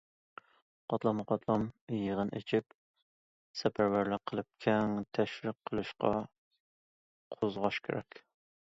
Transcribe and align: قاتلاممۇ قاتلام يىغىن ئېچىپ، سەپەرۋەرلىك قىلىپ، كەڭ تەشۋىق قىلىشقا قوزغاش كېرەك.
قاتلاممۇ 0.93 1.25
قاتلام 1.31 1.65
يىغىن 1.97 2.31
ئېچىپ، 2.39 2.73
سەپەرۋەرلىك 3.61 4.25
قىلىپ، 4.33 4.51
كەڭ 4.67 4.97
تەشۋىق 5.19 5.61
قىلىشقا 5.71 6.15
قوزغاش 7.39 7.85
كېرەك. 7.89 8.23